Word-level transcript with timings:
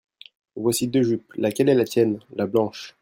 Voici 0.55 0.87
deux 0.87 1.03
jupes. 1.03 1.31
Laquelle 1.35 1.69
est 1.69 1.75
la 1.75 1.85
tienne? 1.85 2.21
La 2.35 2.47
blanche. 2.47 2.95